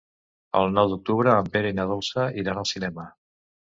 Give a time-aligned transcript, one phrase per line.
[0.61, 3.11] El nou d'octubre en Pere i na Dolça iran al cinema.